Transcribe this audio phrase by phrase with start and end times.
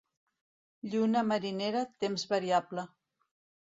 [0.93, 2.91] Lluna marinera, temps variable.